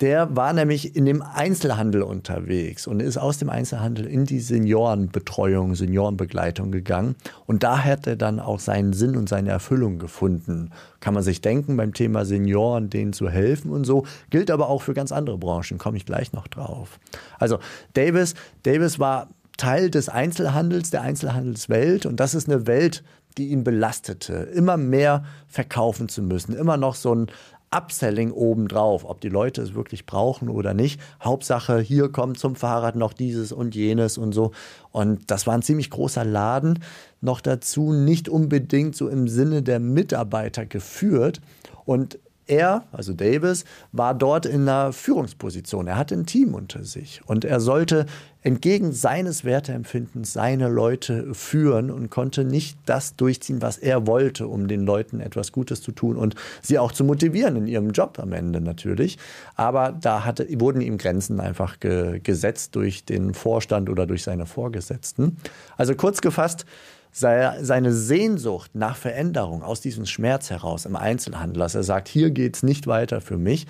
Der 0.00 0.36
war 0.36 0.52
nämlich 0.52 0.94
in 0.94 1.04
dem 1.04 1.20
Einzelhandel 1.20 2.02
unterwegs 2.02 2.86
und 2.86 3.00
ist 3.00 3.16
aus 3.16 3.38
dem 3.38 3.50
Einzelhandel 3.50 4.06
in 4.06 4.24
die 4.24 4.38
Seniorenbetreuung, 4.38 5.74
Seniorenbegleitung 5.74 6.70
gegangen. 6.70 7.16
Und 7.46 7.64
da 7.64 7.82
hat 7.82 8.06
er 8.06 8.14
dann 8.14 8.38
auch 8.38 8.60
seinen 8.60 8.92
Sinn 8.92 9.16
und 9.16 9.28
seine 9.28 9.50
Erfüllung 9.50 9.98
gefunden. 9.98 10.70
Kann 11.00 11.14
man 11.14 11.24
sich 11.24 11.40
denken, 11.40 11.76
beim 11.76 11.92
Thema 11.92 12.24
Senioren 12.24 12.88
denen 12.88 13.12
zu 13.12 13.28
helfen 13.28 13.72
und 13.72 13.84
so. 13.84 14.06
Gilt 14.30 14.52
aber 14.52 14.68
auch 14.68 14.82
für 14.82 14.94
ganz 14.94 15.10
andere 15.10 15.38
Branchen, 15.38 15.78
komme 15.78 15.96
ich 15.96 16.06
gleich 16.06 16.32
noch 16.32 16.46
drauf. 16.46 17.00
Also 17.40 17.58
Davis, 17.94 18.34
Davis 18.62 19.00
war 19.00 19.28
Teil 19.58 19.90
des 19.90 20.08
Einzelhandels, 20.08 20.88
der 20.88 21.02
Einzelhandelswelt. 21.02 22.06
Und 22.06 22.18
das 22.18 22.34
ist 22.34 22.48
eine 22.48 22.66
Welt, 22.66 23.04
die 23.36 23.48
ihn 23.48 23.64
belastete, 23.64 24.32
immer 24.32 24.78
mehr 24.78 25.24
verkaufen 25.46 26.08
zu 26.08 26.22
müssen, 26.22 26.56
immer 26.56 26.78
noch 26.78 26.94
so 26.94 27.14
ein 27.14 27.26
Upselling 27.70 28.32
obendrauf, 28.32 29.04
ob 29.04 29.20
die 29.20 29.28
Leute 29.28 29.60
es 29.60 29.74
wirklich 29.74 30.06
brauchen 30.06 30.48
oder 30.48 30.72
nicht. 30.72 31.00
Hauptsache, 31.22 31.78
hier 31.80 32.10
kommt 32.10 32.38
zum 32.38 32.56
Fahrrad 32.56 32.96
noch 32.96 33.12
dieses 33.12 33.52
und 33.52 33.74
jenes 33.74 34.16
und 34.16 34.32
so. 34.32 34.52
Und 34.90 35.30
das 35.30 35.46
war 35.46 35.54
ein 35.54 35.62
ziemlich 35.62 35.90
großer 35.90 36.24
Laden. 36.24 36.78
Noch 37.20 37.42
dazu 37.42 37.92
nicht 37.92 38.30
unbedingt 38.30 38.96
so 38.96 39.08
im 39.08 39.28
Sinne 39.28 39.62
der 39.62 39.80
Mitarbeiter 39.80 40.64
geführt. 40.64 41.42
Und 41.84 42.18
er, 42.48 42.84
also 42.92 43.12
Davis, 43.12 43.64
war 43.92 44.14
dort 44.14 44.46
in 44.46 44.62
einer 44.62 44.92
Führungsposition. 44.92 45.86
Er 45.86 45.96
hatte 45.96 46.14
ein 46.14 46.26
Team 46.26 46.54
unter 46.54 46.84
sich 46.84 47.20
und 47.26 47.44
er 47.44 47.60
sollte 47.60 48.06
entgegen 48.42 48.92
seines 48.92 49.44
Werteempfindens 49.44 50.32
seine 50.32 50.68
Leute 50.68 51.34
führen 51.34 51.90
und 51.90 52.08
konnte 52.08 52.44
nicht 52.44 52.78
das 52.86 53.16
durchziehen, 53.16 53.60
was 53.60 53.78
er 53.78 54.06
wollte, 54.06 54.46
um 54.46 54.68
den 54.68 54.86
Leuten 54.86 55.20
etwas 55.20 55.52
Gutes 55.52 55.82
zu 55.82 55.92
tun 55.92 56.16
und 56.16 56.34
sie 56.62 56.78
auch 56.78 56.92
zu 56.92 57.04
motivieren 57.04 57.56
in 57.56 57.66
ihrem 57.66 57.90
Job 57.90 58.18
am 58.18 58.32
Ende 58.32 58.60
natürlich. 58.60 59.18
Aber 59.56 59.92
da 59.92 60.24
hatte, 60.24 60.46
wurden 60.60 60.80
ihm 60.80 60.98
Grenzen 60.98 61.40
einfach 61.40 61.80
ge 61.80 62.20
gesetzt 62.20 62.76
durch 62.76 63.04
den 63.04 63.34
Vorstand 63.34 63.90
oder 63.90 64.06
durch 64.06 64.22
seine 64.22 64.46
Vorgesetzten. 64.46 65.36
Also 65.76 65.94
kurz 65.94 66.20
gefasst, 66.20 66.64
seine 67.12 67.92
Sehnsucht 67.92 68.74
nach 68.74 68.96
Veränderung 68.96 69.62
aus 69.62 69.80
diesem 69.80 70.06
Schmerz 70.06 70.50
heraus 70.50 70.84
im 70.84 70.96
Einzelhandel, 70.96 71.60
dass 71.60 71.74
er 71.74 71.82
sagt, 71.82 72.08
hier 72.08 72.30
geht 72.30 72.56
es 72.56 72.62
nicht 72.62 72.86
weiter 72.86 73.20
für 73.20 73.38
mich. 73.38 73.66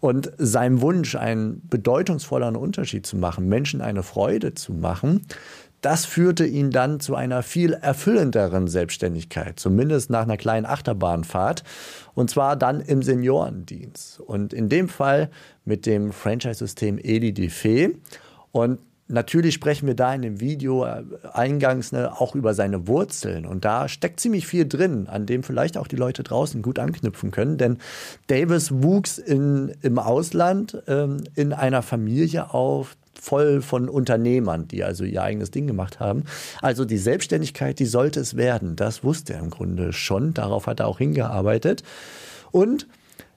Und 0.00 0.30
sein 0.38 0.80
Wunsch, 0.80 1.16
einen 1.16 1.66
bedeutungsvolleren 1.68 2.56
Unterschied 2.56 3.04
zu 3.04 3.16
machen, 3.16 3.48
Menschen 3.48 3.80
eine 3.80 4.04
Freude 4.04 4.54
zu 4.54 4.72
machen, 4.72 5.26
das 5.80 6.04
führte 6.04 6.44
ihn 6.44 6.70
dann 6.70 6.98
zu 6.98 7.14
einer 7.14 7.42
viel 7.42 7.72
erfüllenderen 7.72 8.66
Selbstständigkeit, 8.66 9.60
zumindest 9.60 10.10
nach 10.10 10.22
einer 10.22 10.36
kleinen 10.36 10.66
Achterbahnfahrt, 10.66 11.62
und 12.14 12.30
zwar 12.30 12.56
dann 12.56 12.80
im 12.80 13.02
Seniorendienst. 13.02 14.18
Und 14.20 14.52
in 14.52 14.68
dem 14.68 14.88
Fall 14.88 15.30
mit 15.64 15.86
dem 15.86 16.12
Franchise-System 16.12 16.98
Edi 17.00 17.32
Defee. 17.32 17.96
Und 18.50 18.80
Natürlich 19.10 19.54
sprechen 19.54 19.86
wir 19.86 19.94
da 19.94 20.14
in 20.14 20.20
dem 20.20 20.40
Video 20.40 20.84
äh, 20.84 21.02
eingangs 21.32 21.92
ne, 21.92 22.20
auch 22.20 22.34
über 22.34 22.52
seine 22.52 22.86
Wurzeln. 22.86 23.46
Und 23.46 23.64
da 23.64 23.88
steckt 23.88 24.20
ziemlich 24.20 24.46
viel 24.46 24.68
drin, 24.68 25.06
an 25.08 25.24
dem 25.24 25.42
vielleicht 25.42 25.78
auch 25.78 25.88
die 25.88 25.96
Leute 25.96 26.22
draußen 26.22 26.60
gut 26.60 26.78
anknüpfen 26.78 27.30
können. 27.30 27.56
Denn 27.56 27.78
Davis 28.26 28.70
wuchs 28.70 29.16
in, 29.16 29.74
im 29.80 29.98
Ausland 29.98 30.82
ähm, 30.86 31.24
in 31.34 31.54
einer 31.54 31.80
Familie 31.80 32.52
auf, 32.52 32.96
voll 33.20 33.62
von 33.62 33.88
Unternehmern, 33.88 34.68
die 34.68 34.84
also 34.84 35.04
ihr 35.04 35.22
eigenes 35.22 35.50
Ding 35.50 35.66
gemacht 35.66 36.00
haben. 36.00 36.24
Also 36.62 36.84
die 36.84 36.98
Selbstständigkeit, 36.98 37.78
die 37.78 37.86
sollte 37.86 38.20
es 38.20 38.36
werden. 38.36 38.76
Das 38.76 39.02
wusste 39.02 39.32
er 39.32 39.40
im 39.40 39.50
Grunde 39.50 39.92
schon. 39.92 40.34
Darauf 40.34 40.66
hat 40.66 40.80
er 40.80 40.86
auch 40.86 40.98
hingearbeitet. 40.98 41.82
Und 42.50 42.86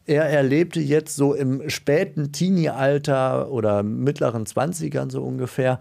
er 0.06 0.24
erlebte 0.24 0.80
jetzt 0.80 1.16
so 1.16 1.34
im 1.34 1.70
späten 1.70 2.32
Teenie-Alter 2.32 3.52
oder 3.52 3.84
mittleren 3.84 4.46
Zwanzigern 4.46 5.10
so 5.10 5.24
ungefähr, 5.24 5.80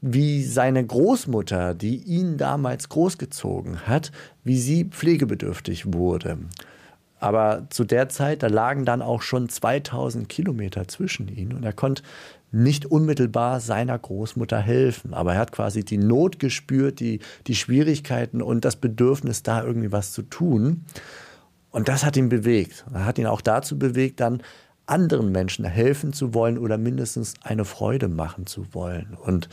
wie 0.00 0.44
seine 0.44 0.84
Großmutter, 0.84 1.74
die 1.74 1.96
ihn 1.96 2.36
damals 2.36 2.90
großgezogen 2.90 3.86
hat, 3.86 4.12
wie 4.42 4.58
sie 4.58 4.84
pflegebedürftig 4.84 5.94
wurde. 5.94 6.38
Aber 7.20 7.68
zu 7.70 7.84
der 7.84 8.10
Zeit, 8.10 8.42
da 8.42 8.48
lagen 8.48 8.84
dann 8.84 9.00
auch 9.00 9.22
schon 9.22 9.48
2000 9.48 10.28
Kilometer 10.28 10.86
zwischen 10.88 11.28
ihnen 11.28 11.54
und 11.54 11.64
er 11.64 11.72
konnte 11.72 12.02
nicht 12.52 12.84
unmittelbar 12.84 13.60
seiner 13.60 13.98
Großmutter 13.98 14.58
helfen. 14.58 15.14
Aber 15.14 15.32
er 15.32 15.40
hat 15.40 15.52
quasi 15.52 15.84
die 15.84 15.96
Not 15.96 16.38
gespürt, 16.38 17.00
die, 17.00 17.20
die 17.46 17.54
Schwierigkeiten 17.54 18.42
und 18.42 18.66
das 18.66 18.76
Bedürfnis, 18.76 19.42
da 19.42 19.64
irgendwie 19.64 19.90
was 19.90 20.12
zu 20.12 20.20
tun. 20.20 20.84
Und 21.74 21.88
das 21.88 22.04
hat 22.04 22.16
ihn 22.16 22.28
bewegt. 22.28 22.84
Er 22.94 23.04
hat 23.04 23.18
ihn 23.18 23.26
auch 23.26 23.40
dazu 23.40 23.76
bewegt, 23.76 24.20
dann 24.20 24.44
anderen 24.86 25.32
Menschen 25.32 25.64
helfen 25.64 26.12
zu 26.12 26.32
wollen 26.32 26.56
oder 26.56 26.78
mindestens 26.78 27.34
eine 27.42 27.64
Freude 27.64 28.06
machen 28.06 28.46
zu 28.46 28.72
wollen. 28.72 29.16
Und 29.20 29.48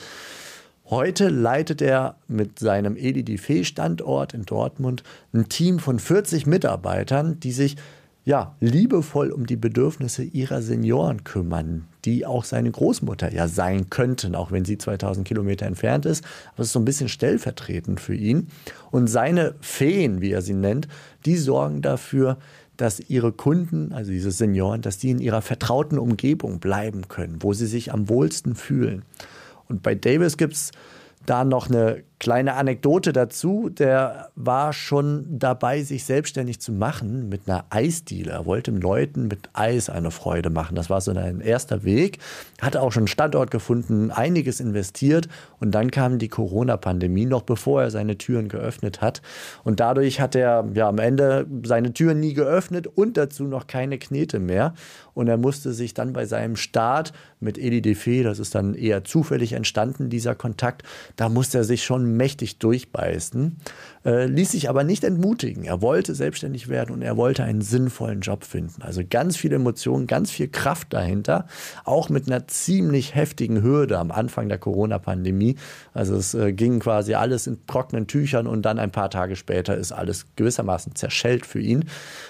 heute 0.85 1.29
leitet 1.29 1.81
er 1.81 2.17
mit 2.27 2.59
seinem 2.59 2.95
EDDF-Standort 2.95 4.35
in 4.35 4.43
Dortmund 4.43 5.01
ein 5.33 5.49
Team 5.49 5.79
von 5.79 5.97
40 5.97 6.45
Mitarbeitern, 6.45 7.39
die 7.39 7.53
sich 7.53 7.75
ja, 8.23 8.55
liebevoll 8.59 9.31
um 9.31 9.47
die 9.47 9.55
Bedürfnisse 9.55 10.23
ihrer 10.23 10.61
Senioren 10.61 11.23
kümmern, 11.23 11.87
die 12.05 12.25
auch 12.25 12.43
seine 12.43 12.69
Großmutter 12.69 13.33
ja 13.33 13.47
sein 13.47 13.89
könnten, 13.89 14.35
auch 14.35 14.51
wenn 14.51 14.63
sie 14.63 14.77
2000 14.77 15.27
Kilometer 15.27 15.65
entfernt 15.65 16.05
ist. 16.05 16.23
Aber 16.53 16.61
es 16.61 16.67
ist 16.67 16.73
so 16.73 16.79
ein 16.79 16.85
bisschen 16.85 17.09
stellvertretend 17.09 17.99
für 17.99 18.13
ihn. 18.13 18.47
Und 18.91 19.07
seine 19.07 19.55
Feen, 19.61 20.21
wie 20.21 20.31
er 20.31 20.43
sie 20.43 20.53
nennt, 20.53 20.87
die 21.25 21.35
sorgen 21.35 21.81
dafür, 21.81 22.37
dass 22.77 22.99
ihre 22.99 23.31
Kunden, 23.31 23.91
also 23.91 24.11
diese 24.11 24.31
Senioren, 24.31 24.81
dass 24.81 24.97
die 24.97 25.09
in 25.09 25.19
ihrer 25.19 25.41
vertrauten 25.41 25.97
Umgebung 25.97 26.59
bleiben 26.59 27.07
können, 27.07 27.37
wo 27.41 27.53
sie 27.53 27.67
sich 27.67 27.91
am 27.91 28.07
wohlsten 28.07 28.55
fühlen. 28.55 29.03
Und 29.67 29.81
bei 29.81 29.95
Davis 29.95 30.37
gibt 30.37 30.53
es 30.53 30.71
da 31.25 31.43
noch 31.43 31.69
eine 31.69 32.03
kleine 32.21 32.53
Anekdote 32.53 33.13
dazu. 33.13 33.69
Der 33.69 34.29
war 34.35 34.73
schon 34.73 35.25
dabei, 35.27 35.81
sich 35.81 36.05
selbstständig 36.05 36.61
zu 36.61 36.71
machen 36.71 37.29
mit 37.29 37.49
einer 37.49 37.65
Eisdiele. 37.71 38.31
Er 38.31 38.45
wollte 38.45 38.69
Leuten 38.69 39.27
mit 39.27 39.49
Eis 39.53 39.89
eine 39.89 40.11
Freude 40.11 40.51
machen. 40.51 40.75
Das 40.75 40.91
war 40.91 41.01
so 41.01 41.09
ein 41.11 41.41
erster 41.41 41.83
Weg. 41.83 42.19
Hatte 42.61 42.83
auch 42.83 42.91
schon 42.91 43.01
einen 43.01 43.07
Standort 43.07 43.49
gefunden, 43.49 44.11
einiges 44.11 44.59
investiert. 44.59 45.29
Und 45.59 45.71
dann 45.71 45.89
kam 45.89 46.19
die 46.19 46.27
Corona-Pandemie, 46.27 47.25
noch 47.25 47.41
bevor 47.41 47.81
er 47.81 47.89
seine 47.89 48.19
Türen 48.19 48.49
geöffnet 48.49 49.01
hat. 49.01 49.23
Und 49.63 49.79
dadurch 49.79 50.21
hat 50.21 50.35
er 50.35 50.69
ja 50.75 50.87
am 50.87 50.99
Ende 50.99 51.47
seine 51.63 51.91
Türen 51.91 52.19
nie 52.19 52.35
geöffnet 52.35 52.85
und 52.85 53.17
dazu 53.17 53.45
noch 53.45 53.65
keine 53.65 53.97
Knete 53.97 54.39
mehr. 54.39 54.75
Und 55.15 55.27
er 55.27 55.37
musste 55.37 55.73
sich 55.73 55.95
dann 55.95 56.13
bei 56.13 56.25
seinem 56.25 56.55
Start 56.55 57.13
mit 57.39 57.57
Edi 57.57 57.81
Defe, 57.81 58.23
das 58.23 58.39
ist 58.39 58.53
dann 58.55 58.75
eher 58.75 59.03
zufällig 59.03 59.53
entstanden, 59.53 60.09
dieser 60.09 60.35
Kontakt, 60.35 60.83
da 61.15 61.27
musste 61.27 61.57
er 61.57 61.63
sich 61.63 61.83
schon 61.83 62.10
mächtig 62.15 62.59
durchbeißen, 62.59 63.57
äh, 64.05 64.25
ließ 64.25 64.51
sich 64.51 64.69
aber 64.69 64.83
nicht 64.83 65.03
entmutigen. 65.03 65.63
Er 65.63 65.81
wollte 65.81 66.15
selbstständig 66.15 66.67
werden 66.67 66.91
und 66.91 67.01
er 67.01 67.17
wollte 67.17 67.43
einen 67.43 67.61
sinnvollen 67.61 68.21
Job 68.21 68.43
finden. 68.43 68.81
Also 68.81 69.01
ganz 69.09 69.37
viele 69.37 69.55
Emotionen, 69.55 70.07
ganz 70.07 70.31
viel 70.31 70.47
Kraft 70.47 70.93
dahinter, 70.93 71.45
auch 71.83 72.09
mit 72.09 72.27
einer 72.27 72.47
ziemlich 72.47 73.15
heftigen 73.15 73.61
Hürde 73.61 73.97
am 73.97 74.11
Anfang 74.11 74.49
der 74.49 74.57
Corona-Pandemie. 74.57 75.55
Also 75.93 76.15
es 76.15 76.33
äh, 76.33 76.53
ging 76.53 76.79
quasi 76.79 77.13
alles 77.13 77.47
in 77.47 77.65
trockenen 77.67 78.07
Tüchern 78.07 78.47
und 78.47 78.63
dann 78.63 78.79
ein 78.79 78.91
paar 78.91 79.09
Tage 79.09 79.35
später 79.35 79.75
ist 79.75 79.91
alles 79.91 80.25
gewissermaßen 80.35 80.95
zerschellt 80.95 81.45
für 81.45 81.59
ihn 81.59 81.85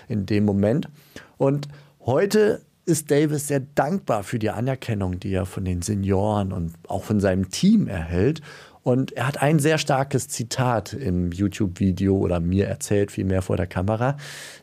in 0.07 0.25
dem 0.25 0.45
Moment. 0.45 0.89
Und 1.37 1.67
heute 2.05 2.61
ist 2.85 3.11
Davis 3.11 3.47
sehr 3.47 3.61
dankbar 3.61 4.23
für 4.23 4.39
die 4.39 4.49
Anerkennung, 4.49 5.19
die 5.19 5.33
er 5.33 5.45
von 5.45 5.65
den 5.65 5.81
Senioren 5.81 6.51
und 6.51 6.73
auch 6.87 7.03
von 7.03 7.19
seinem 7.19 7.49
Team 7.49 7.87
erhält. 7.87 8.41
Und 8.83 9.11
er 9.11 9.27
hat 9.27 9.41
ein 9.41 9.59
sehr 9.59 9.77
starkes 9.77 10.27
Zitat 10.27 10.93
im 10.93 11.31
YouTube-Video 11.31 12.17
oder 12.17 12.39
mir 12.39 12.67
erzählt, 12.67 13.11
vielmehr 13.11 13.41
vor 13.41 13.57
der 13.57 13.67
Kamera, 13.67 14.17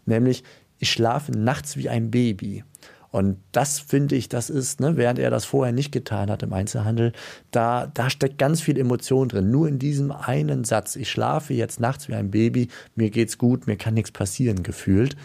nämlich, 0.07 0.43
ich 0.81 0.91
schlafe 0.91 1.33
nachts 1.33 1.77
wie 1.77 1.89
ein 1.89 2.11
Baby. 2.11 2.65
Und 3.11 3.39
das 3.53 3.81
finde 3.81 4.17
ich, 4.17 4.29
das 4.29 4.51
ist, 4.51 4.81
ne, 4.81 4.97
während 4.97 5.19
er 5.19 5.31
das 5.31 5.45
vorher 5.45 5.73
nicht 5.73 5.93
getan 5.93 6.31
hat 6.31 6.43
im 6.43 6.53
Einzelhandel, 6.53 7.13
da, 7.51 7.87
da 7.87 8.11
steckt 8.11 8.39
ganz 8.39 8.61
viel 8.61 8.79
Emotion 8.79 9.29
drin. 9.29 9.51
Nur 9.51 9.67
in 9.67 9.79
diesem 9.79 10.13
einen 10.13 10.65
Satz, 10.65 10.95
ich 10.95 11.11
schlafe 11.11 11.55
jetzt 11.55 11.81
nachts 11.81 12.09
wie 12.09 12.15
ein 12.15 12.31
Baby, 12.31 12.69
mir 12.97 13.11
geht's 13.11 13.39
gut, 13.39 13.67
mir 13.67 13.77
kann 13.77 13.95
nichts 13.95 14.11
passieren, 14.11 14.63
gefühlt. 14.63 15.17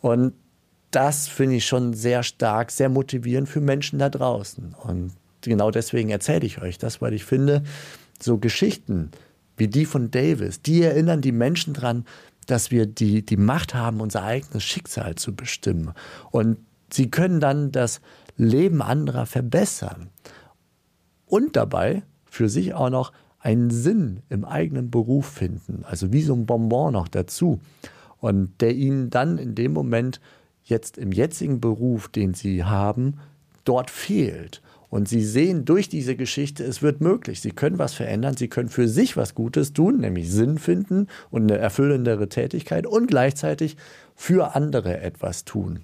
Und 0.00 0.34
das 0.90 1.26
finde 1.26 1.56
ich 1.56 1.66
schon 1.66 1.94
sehr 1.94 2.22
stark, 2.22 2.70
sehr 2.70 2.90
motivierend 2.90 3.48
für 3.48 3.60
Menschen 3.60 3.98
da 3.98 4.10
draußen. 4.10 4.74
Und 4.82 5.12
genau 5.40 5.70
deswegen 5.70 6.10
erzähle 6.10 6.44
ich 6.44 6.60
euch 6.60 6.76
das, 6.76 7.00
weil 7.00 7.14
ich 7.14 7.24
finde, 7.24 7.62
so 8.22 8.38
Geschichten 8.38 9.10
wie 9.56 9.68
die 9.68 9.86
von 9.86 10.10
Davis, 10.10 10.60
die 10.60 10.82
erinnern 10.82 11.20
die 11.20 11.32
Menschen 11.32 11.74
daran, 11.74 12.04
dass 12.46 12.70
wir 12.70 12.86
die, 12.86 13.24
die 13.24 13.36
Macht 13.36 13.74
haben, 13.74 14.00
unser 14.00 14.22
eigenes 14.22 14.62
Schicksal 14.62 15.14
zu 15.16 15.34
bestimmen. 15.34 15.92
Und 16.30 16.58
sie 16.92 17.10
können 17.10 17.40
dann 17.40 17.72
das 17.72 18.00
Leben 18.36 18.82
anderer 18.82 19.26
verbessern. 19.26 20.10
Und 21.26 21.56
dabei 21.56 22.02
für 22.24 22.48
sich 22.48 22.74
auch 22.74 22.90
noch 22.90 23.12
einen 23.38 23.70
Sinn 23.70 24.22
im 24.28 24.44
eigenen 24.44 24.90
Beruf 24.90 25.26
finden. 25.26 25.84
Also 25.84 26.12
wie 26.12 26.22
so 26.22 26.34
ein 26.34 26.46
Bonbon 26.46 26.92
noch 26.92 27.08
dazu. 27.08 27.60
Und 28.18 28.60
der 28.60 28.74
ihnen 28.74 29.10
dann 29.10 29.38
in 29.38 29.54
dem 29.54 29.72
Moment 29.72 30.20
jetzt 30.64 30.98
im 30.98 31.12
jetzigen 31.12 31.60
Beruf, 31.60 32.08
den 32.08 32.34
sie 32.34 32.64
haben, 32.64 33.18
dort 33.64 33.90
fehlt. 33.90 34.62
Und 34.88 35.08
sie 35.08 35.24
sehen 35.24 35.64
durch 35.64 35.88
diese 35.88 36.16
Geschichte, 36.16 36.64
es 36.64 36.82
wird 36.82 37.00
möglich. 37.00 37.40
Sie 37.40 37.50
können 37.50 37.78
was 37.78 37.94
verändern, 37.94 38.36
sie 38.36 38.48
können 38.48 38.68
für 38.68 38.88
sich 38.88 39.16
was 39.16 39.34
Gutes 39.34 39.72
tun, 39.72 39.98
nämlich 39.98 40.30
Sinn 40.30 40.58
finden 40.58 41.08
und 41.30 41.50
eine 41.50 41.58
erfüllendere 41.58 42.28
Tätigkeit 42.28 42.86
und 42.86 43.06
gleichzeitig 43.06 43.76
für 44.14 44.54
andere 44.54 45.00
etwas 45.00 45.44
tun. 45.44 45.80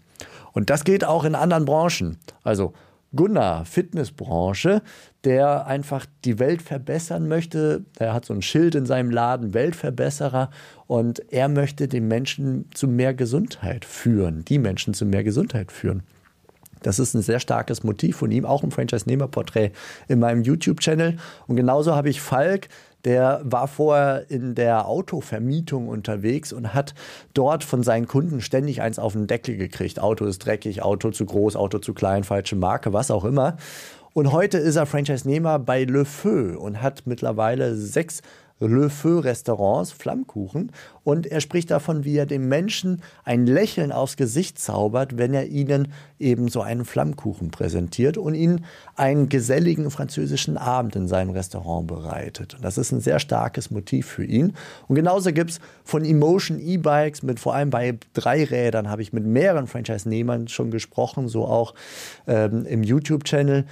Und 0.53 0.71
das 0.71 0.85
geht 0.85 1.05
auch 1.05 1.25
in 1.25 1.35
anderen 1.35 1.65
Branchen. 1.65 2.19
Also 2.43 2.73
Gunnar, 3.15 3.65
Fitnessbranche, 3.67 4.83
der 5.25 5.67
einfach 5.67 6.07
die 6.25 6.39
Welt 6.39 6.63
verbessern 6.63 7.29
möchte. 7.29 7.85
Er 7.99 8.15
hat 8.15 8.25
so 8.25 8.33
ein 8.33 8.43
Schild 8.43 8.75
in 8.75 8.87
seinem 8.87 9.11
Laden, 9.11 9.55
Weltverbesserer. 9.55 10.51
Und 10.87 11.21
er 11.31 11.49
möchte 11.49 11.89
den 11.89 12.09
Menschen 12.09 12.67
zu 12.73 12.89
mehr 12.89 13.15
Gesundheit 13.15 13.85
führen, 13.85 14.45
die 14.47 14.59
Menschen 14.59 14.95
zu 14.95 15.05
mehr 15.05 15.25
Gesundheit 15.25 15.73
führen. 15.73 16.03
Das 16.83 16.99
ist 16.99 17.15
ein 17.15 17.23
sehr 17.23 17.41
starkes 17.41 17.83
Motiv 17.83 18.17
von 18.17 18.31
ihm, 18.31 18.45
auch 18.45 18.63
im 18.63 18.71
Franchise-Nehmer-Porträt 18.71 19.73
in 20.09 20.19
meinem 20.19 20.43
YouTube-Channel. 20.43 21.17
Und 21.47 21.57
genauso 21.57 21.95
habe 21.95 22.09
ich 22.09 22.21
Falk, 22.21 22.69
der 23.05 23.41
war 23.45 23.67
vorher 23.67 24.31
in 24.31 24.55
der 24.55 24.87
Autovermietung 24.87 25.89
unterwegs 25.89 26.53
und 26.53 26.73
hat 26.73 26.95
dort 27.35 27.65
von 27.65 27.83
seinen 27.83 28.07
Kunden 28.07 28.41
ständig 28.41 28.81
eins 28.81 28.99
auf 28.99 29.15
den 29.15 29.27
Deckel 29.27 29.57
gekriegt. 29.57 29.99
Auto 29.99 30.25
ist 30.25 30.47
dreckig, 30.47 30.83
Auto 30.83 31.11
zu 31.11 31.27
groß, 31.27 31.57
Auto 31.57 31.79
zu 31.79 31.95
klein, 31.95 32.25
falsche 32.25 32.57
Marke, 32.57 32.93
was 32.93 33.11
auch 33.11 33.25
immer. 33.25 33.57
Und 34.15 34.31
heute 34.31 34.59
ist 34.59 34.77
er 34.77 34.87
Franchise-Nehmer 34.87 35.59
bei 35.59 35.85
Le 35.85 36.05
Feu 36.05 36.59
und 36.59 36.83
hat 36.83 37.07
mittlerweile 37.07 37.75
sechs 37.75 38.21
Le 38.67 38.91
Feu 38.91 39.19
Restaurants, 39.19 39.93
Flammkuchen. 39.93 40.73
Und 41.05 41.27
er 41.27 41.41
spricht 41.41 41.71
davon, 41.71 42.05
wie 42.05 42.17
er 42.17 42.27
den 42.27 42.49
Menschen 42.49 43.03
ein 43.25 43.47
Lächeln 43.47 43.93
aufs 43.93 44.17
Gesicht 44.17 44.59
zaubert, 44.59 45.19
wenn 45.19 45.35
er 45.35 45.47
ihnen 45.47 45.89
eben 46.19 46.49
so 46.49 46.63
einen 46.63 46.85
Flammkuchen 46.85 47.51
präsentiert 47.51 48.17
und 48.17 48.35
ihnen 48.35 48.65
einen 48.95 49.29
geselligen 49.29 49.91
französischen 49.91 50.57
Abend 50.57 50.95
in 50.95 51.09
seinem 51.09 51.31
Restaurant 51.31 51.87
bereitet. 51.89 52.55
Und 52.55 52.65
das 52.65 52.79
ist 52.79 52.93
ein 52.93 53.01
sehr 53.01 53.19
starkes 53.19 53.71
Motiv 53.71 54.07
für 54.07 54.25
ihn. 54.25 54.55
Und 54.87 54.95
genauso 54.95 55.33
gibt 55.33 55.51
es 55.51 55.61
von 55.85 56.05
Emotion 56.05 56.61
E-Bikes, 56.61 57.23
mit 57.23 57.41
vor 57.41 57.55
allem 57.55 57.71
bei 57.71 57.99
Dreirädern 58.15 58.89
habe 58.89 59.03
ich 59.03 59.13
mit 59.13 59.25
mehreren 59.27 59.67
Franchise-Nehmern 59.67 60.49
schon 60.49 60.71
gesprochen, 60.71 61.29
so 61.29 61.47
auch 61.47 61.75
ähm, 62.27 62.65
im 62.67 62.83
YouTube-Channel 62.83 63.67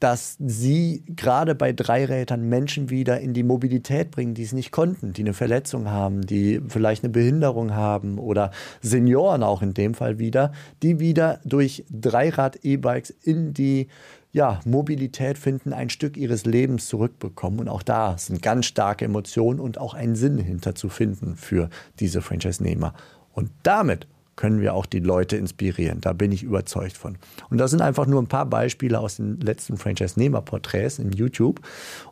dass 0.00 0.36
sie 0.44 1.04
gerade 1.06 1.54
bei 1.54 1.72
Dreirädern 1.72 2.48
Menschen 2.48 2.90
wieder 2.90 3.20
in 3.20 3.34
die 3.34 3.44
Mobilität 3.44 4.10
bringen, 4.10 4.34
die 4.34 4.42
es 4.42 4.52
nicht 4.52 4.72
konnten, 4.72 5.12
die 5.12 5.22
eine 5.22 5.32
Verletzung 5.32 5.88
haben, 5.88 6.26
die 6.26 6.60
vielleicht 6.66 7.04
eine 7.04 7.12
Behinderung 7.12 7.74
haben 7.74 8.18
oder 8.18 8.50
Senioren 8.80 9.44
auch 9.44 9.62
in 9.62 9.74
dem 9.74 9.94
Fall 9.94 10.18
wieder, 10.18 10.52
die 10.82 10.98
wieder 10.98 11.38
durch 11.44 11.84
Dreirad-E-Bikes 11.88 13.10
in 13.10 13.54
die 13.54 13.86
ja, 14.32 14.60
Mobilität 14.64 15.38
finden, 15.38 15.72
ein 15.72 15.90
Stück 15.90 16.16
ihres 16.16 16.44
Lebens 16.44 16.88
zurückbekommen. 16.88 17.60
Und 17.60 17.68
auch 17.68 17.82
da 17.82 18.18
sind 18.18 18.42
ganz 18.42 18.66
starke 18.66 19.04
Emotionen 19.04 19.58
und 19.58 19.78
auch 19.78 19.94
ein 19.94 20.16
Sinn 20.16 20.38
hinter 20.38 20.74
zu 20.74 20.88
finden 20.88 21.36
für 21.36 21.70
diese 21.98 22.22
Franchise-Nehmer. 22.22 22.94
Und 23.32 23.50
damit 23.62 24.06
können 24.38 24.60
wir 24.60 24.72
auch 24.72 24.86
die 24.86 25.00
Leute 25.00 25.36
inspirieren. 25.36 26.00
Da 26.00 26.12
bin 26.12 26.30
ich 26.30 26.44
überzeugt 26.44 26.96
von. 26.96 27.18
Und 27.50 27.58
das 27.58 27.72
sind 27.72 27.82
einfach 27.82 28.06
nur 28.06 28.22
ein 28.22 28.28
paar 28.28 28.46
Beispiele 28.46 28.98
aus 29.00 29.16
den 29.16 29.40
letzten 29.40 29.76
Franchise-Nehmer-Porträts 29.76 31.00
in 31.00 31.10
YouTube. 31.10 31.60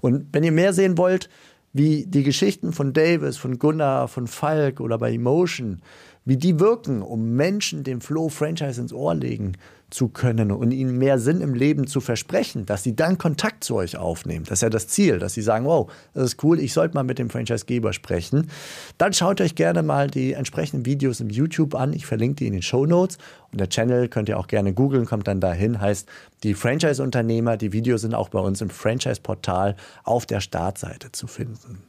Und 0.00 0.26
wenn 0.32 0.42
ihr 0.42 0.50
mehr 0.50 0.72
sehen 0.72 0.98
wollt, 0.98 1.30
wie 1.72 2.04
die 2.04 2.24
Geschichten 2.24 2.72
von 2.72 2.92
Davis, 2.92 3.36
von 3.36 3.60
Gunnar, 3.60 4.08
von 4.08 4.26
Falk 4.26 4.80
oder 4.80 4.98
bei 4.98 5.12
Emotion, 5.12 5.82
wie 6.24 6.36
die 6.36 6.58
wirken, 6.58 7.00
um 7.00 7.36
Menschen 7.36 7.84
den 7.84 8.00
Flow 8.00 8.28
Franchise 8.28 8.80
ins 8.80 8.92
Ohr 8.92 9.14
legen 9.14 9.52
zu 9.90 10.08
können 10.08 10.50
und 10.50 10.72
ihnen 10.72 10.98
mehr 10.98 11.18
Sinn 11.18 11.40
im 11.40 11.54
Leben 11.54 11.86
zu 11.86 12.00
versprechen, 12.00 12.66
dass 12.66 12.82
sie 12.82 12.96
dann 12.96 13.18
Kontakt 13.18 13.62
zu 13.62 13.76
euch 13.76 13.96
aufnehmen. 13.96 14.44
Das 14.44 14.58
ist 14.58 14.62
ja 14.62 14.70
das 14.70 14.88
Ziel, 14.88 15.18
dass 15.18 15.34
sie 15.34 15.42
sagen, 15.42 15.64
wow, 15.64 15.90
das 16.12 16.24
ist 16.24 16.44
cool, 16.44 16.58
ich 16.58 16.72
sollte 16.72 16.94
mal 16.94 17.04
mit 17.04 17.18
dem 17.18 17.30
Franchisegeber 17.30 17.92
sprechen. 17.92 18.50
Dann 18.98 19.12
schaut 19.12 19.40
euch 19.40 19.54
gerne 19.54 19.82
mal 19.82 20.08
die 20.08 20.32
entsprechenden 20.32 20.86
Videos 20.86 21.20
im 21.20 21.30
YouTube 21.30 21.74
an. 21.74 21.92
Ich 21.92 22.04
verlinke 22.04 22.36
die 22.36 22.46
in 22.48 22.52
den 22.52 22.62
Show 22.62 22.84
Notes. 22.84 23.18
Und 23.52 23.60
der 23.60 23.68
Channel 23.68 24.08
könnt 24.08 24.28
ihr 24.28 24.38
auch 24.38 24.48
gerne 24.48 24.74
googeln, 24.74 25.06
kommt 25.06 25.28
dann 25.28 25.40
dahin, 25.40 25.80
heißt 25.80 26.08
die 26.42 26.54
Franchise-Unternehmer. 26.54 27.56
Die 27.56 27.72
Videos 27.72 28.00
sind 28.00 28.14
auch 28.14 28.28
bei 28.28 28.40
uns 28.40 28.60
im 28.60 28.70
Franchise-Portal 28.70 29.76
auf 30.02 30.26
der 30.26 30.40
Startseite 30.40 31.12
zu 31.12 31.28
finden. 31.28 31.82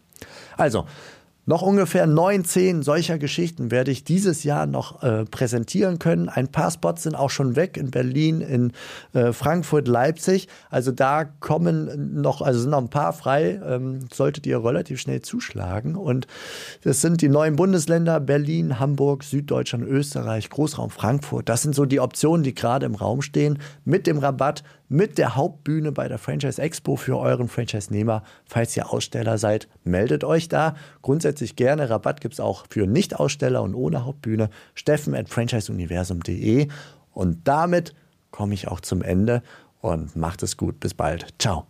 Also, 0.56 0.86
noch 1.48 1.62
ungefähr 1.62 2.06
neun, 2.08 2.44
zehn 2.44 2.84
solcher 2.84 3.18
Geschichten 3.18 3.72
werde 3.72 3.90
ich 3.90 4.04
dieses 4.04 4.44
Jahr 4.44 4.66
noch 4.66 5.02
äh, 5.02 5.24
präsentieren 5.24 5.98
können. 5.98 6.28
Ein 6.28 6.50
paar 6.50 6.70
Spots 6.72 7.04
sind 7.04 7.16
auch 7.16 7.30
schon 7.30 7.56
weg 7.56 7.78
in 7.78 7.90
Berlin, 7.90 8.42
in 8.42 8.74
äh, 9.14 9.32
Frankfurt, 9.32 9.88
Leipzig. 9.88 10.50
Also 10.70 10.92
da 10.92 11.24
kommen 11.24 12.22
noch, 12.22 12.42
also 12.42 12.60
sind 12.60 12.72
noch 12.72 12.82
ein 12.82 12.90
paar 12.90 13.14
frei. 13.14 13.62
Ähm, 13.66 14.02
solltet 14.14 14.46
ihr 14.46 14.62
relativ 14.62 15.00
schnell 15.00 15.22
zuschlagen. 15.22 15.96
Und 15.96 16.28
das 16.84 17.00
sind 17.00 17.22
die 17.22 17.30
neuen 17.30 17.56
Bundesländer 17.56 18.20
Berlin, 18.20 18.78
Hamburg, 18.78 19.24
Süddeutschland, 19.24 19.86
Österreich, 19.86 20.50
Großraum 20.50 20.90
Frankfurt. 20.90 21.48
Das 21.48 21.62
sind 21.62 21.74
so 21.74 21.86
die 21.86 22.02
Optionen, 22.02 22.44
die 22.44 22.56
gerade 22.56 22.86
im 22.86 22.96
Raum 22.96 23.22
stehen. 23.22 23.60
Mit 23.86 24.06
dem 24.06 24.18
Rabatt 24.18 24.64
mit 24.90 25.18
der 25.18 25.36
Hauptbühne 25.36 25.92
bei 25.92 26.08
der 26.08 26.18
Franchise 26.18 26.62
Expo 26.62 26.96
für 26.96 27.18
euren 27.18 27.48
Franchise-Nehmer. 27.48 28.24
Falls 28.46 28.76
ihr 28.78 28.92
Aussteller 28.92 29.38
seid, 29.38 29.68
meldet 29.84 30.24
euch 30.24 30.48
da. 30.48 30.76
Grundsätzlich 31.02 31.56
gerne. 31.56 31.90
Rabatt 31.90 32.22
gibt 32.22 32.36
es 32.36 32.40
auch 32.40 32.66
für 32.70 32.88
Nicht-Aussteller 32.88 33.62
und 33.62 33.76
ohne 33.76 34.06
Hauptbühne. 34.06 34.50
Steffen 34.76 35.16
at 35.16 35.30
franchiseuniversum.de. 35.30 36.68
Und 37.12 37.48
damit 37.48 37.94
komme 38.32 38.54
ich 38.54 38.68
auch 38.68 38.80
zum 38.80 39.02
Ende 39.02 39.42
und 39.82 40.16
macht 40.16 40.44
es 40.44 40.58
gut. 40.58 40.80
Bis 40.80 40.94
bald. 40.94 41.28
Ciao. 41.40 41.66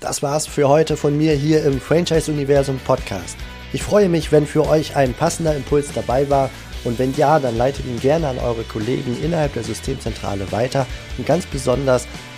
Das 0.00 0.22
war's 0.22 0.46
für 0.46 0.68
heute 0.68 0.96
von 0.96 1.16
mir 1.16 1.34
hier 1.34 1.64
im 1.64 1.80
Franchise 1.80 2.30
Universum 2.30 2.78
Podcast. 2.84 3.36
Ich 3.72 3.82
freue 3.82 4.08
mich, 4.08 4.30
wenn 4.30 4.46
für 4.46 4.66
euch 4.66 4.96
ein 4.96 5.12
passender 5.12 5.54
Impuls 5.56 5.92
dabei 5.92 6.30
war. 6.30 6.50
Und 6.84 6.98
wenn 6.98 7.12
ja, 7.14 7.40
dann 7.40 7.56
leitet 7.56 7.84
ihn 7.86 7.98
gerne 7.98 8.28
an 8.28 8.38
eure 8.38 8.62
Kollegen 8.62 9.16
innerhalb 9.22 9.54
der 9.54 9.64
Systemzentrale 9.64 10.52
weiter. 10.52 10.86
Und 11.18 11.26
ganz 11.26 11.44
besonders 11.46 12.06